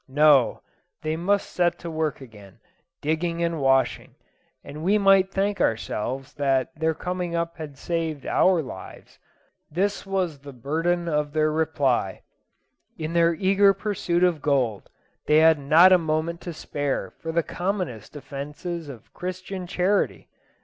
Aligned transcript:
No, 0.09 0.61
they 1.03 1.15
must 1.15 1.51
set 1.51 1.77
to 1.77 1.91
work 1.91 2.21
again, 2.21 2.57
digging 3.03 3.43
and 3.43 3.61
washing, 3.61 4.15
and 4.63 4.83
we 4.83 4.97
might 4.97 5.29
thank 5.31 5.61
ourselves 5.61 6.33
that 6.33 6.69
their 6.75 6.95
coming 6.95 7.35
up 7.35 7.57
had 7.57 7.77
saved 7.77 8.25
our 8.25 8.63
lives; 8.63 9.19
this 9.69 10.03
was 10.03 10.39
the 10.39 10.53
burthen 10.53 11.07
of 11.07 11.33
their 11.33 11.51
reply. 11.51 12.23
In 12.97 13.13
their 13.13 13.35
eager 13.35 13.75
pursuit 13.75 14.23
of 14.23 14.41
gold, 14.41 14.89
they 15.27 15.37
had 15.37 15.59
not 15.59 15.93
a 15.93 15.99
moment 15.99 16.41
to 16.41 16.51
spare 16.53 17.11
for 17.19 17.31
the 17.31 17.43
commonest 17.43 18.17
offices 18.17 18.89
of 18.89 19.13
Christian 19.13 19.67
charity. 19.67 20.29